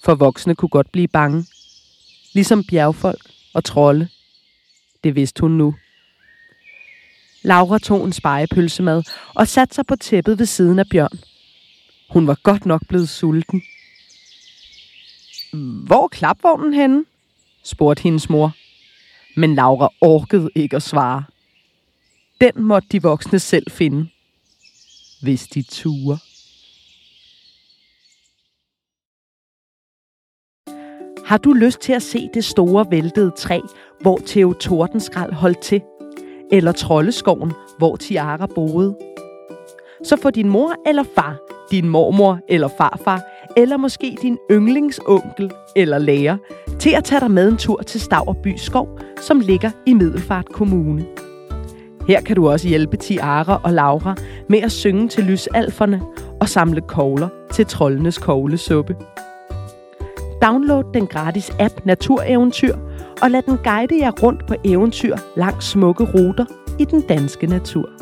For 0.04 0.16
voksne 0.16 0.56
kunne 0.56 0.70
godt 0.70 0.92
blive 0.92 1.08
bange, 1.08 1.46
ligesom 2.34 2.64
bjergfolk 2.64 3.32
og 3.54 3.64
trolde. 3.64 4.08
Det 5.04 5.16
vidste 5.16 5.42
hun 5.42 5.52
nu. 5.52 5.76
Laura 7.42 7.80
tog 7.80 8.06
en 8.06 8.14
spejepølsemad 8.14 9.04
og 9.36 9.48
satte 9.48 9.76
sig 9.76 9.86
på 9.86 9.96
tæppet 9.96 10.40
ved 10.40 10.46
siden 10.46 10.80
af 10.80 10.86
Bjørn. 10.92 11.20
Hun 12.10 12.28
var 12.28 12.40
godt 12.44 12.66
nok 12.66 12.82
blevet 12.88 13.10
sulten. 13.10 13.62
Hvor 15.86 16.04
er 16.04 16.08
klapvognen 16.08 16.74
henne? 16.74 17.06
spurgte 17.64 18.04
hendes 18.04 18.30
mor. 18.30 18.52
Men 19.36 19.56
Laura 19.56 19.90
orkede 20.02 20.50
ikke 20.56 20.76
at 20.76 20.84
svare. 20.84 21.24
Den 22.42 22.64
måtte 22.64 22.88
de 22.92 23.02
voksne 23.02 23.40
selv 23.40 23.72
finde. 23.72 24.10
Hvis 25.22 25.48
de 25.48 25.62
turer. 25.62 26.18
Har 31.26 31.38
du 31.38 31.54
lyst 31.54 31.80
til 31.80 31.94
at 31.94 32.04
se 32.04 32.30
det 32.34 32.46
store 32.46 32.86
væltede 32.92 33.32
træ, 33.38 33.60
hvor 34.02 34.20
Theo 34.26 34.54
Tordenskrald 34.54 35.34
holdt 35.34 35.60
til? 35.60 35.82
Eller 36.52 36.72
troldeskoven, 36.72 37.52
hvor 37.78 37.96
Tiara 37.96 38.48
boede? 38.56 38.96
Så 40.04 40.18
få 40.22 40.30
din 40.30 40.50
mor 40.50 40.74
eller 40.86 41.04
far, 41.16 41.38
din 41.72 41.90
mormor 41.90 42.40
eller 42.50 42.68
farfar, 42.78 43.22
eller 43.58 43.78
måske 43.78 44.18
din 44.22 44.38
yndlingsonkel 44.52 45.52
eller 45.76 45.98
lærer, 45.98 46.38
til 46.80 46.90
at 46.90 47.04
tage 47.04 47.20
dig 47.20 47.32
med 47.32 47.50
en 47.50 47.58
tur 47.58 47.82
til 47.82 48.02
Stavreby 48.02 48.56
Skov, 48.58 49.00
som 49.22 49.40
ligger 49.40 49.72
i 49.86 49.94
Middelfart 49.94 50.50
Kommune. 50.50 51.06
Her 52.08 52.22
kan 52.22 52.36
du 52.36 52.50
også 52.50 52.68
hjælpe 52.68 52.98
Tiara 52.98 53.62
og 53.64 53.74
Laura 53.74 54.16
med 54.50 54.60
at 54.60 54.72
synge 54.72 55.08
til 55.08 55.24
lysalferne 55.24 56.02
og 56.42 56.50
samle 56.50 56.82
kogler 56.82 57.30
til 57.52 57.66
troldenes 57.66 58.18
koglesuppe. 58.18 58.96
Download 60.42 60.84
den 60.94 61.08
gratis 61.08 61.52
app 61.60 61.86
Natureventyr 61.86 62.76
og 63.22 63.32
lad 63.32 63.42
den 63.42 63.58
guide 63.58 64.00
jer 64.00 64.12
rundt 64.12 64.48
på 64.48 64.56
eventyr 64.64 65.16
langs 65.38 65.66
smukke 65.66 66.04
ruter 66.04 66.46
i 66.80 66.86
den 66.86 67.02
danske 67.02 67.48
natur. 67.48 67.99